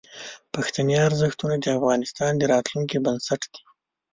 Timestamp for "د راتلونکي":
2.37-2.97